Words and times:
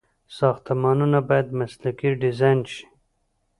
ساختمانونه 0.37 1.19
باید 1.29 1.47
مسلکي 1.59 2.09
ډيزاين 2.21 2.59
شي. 2.73 2.83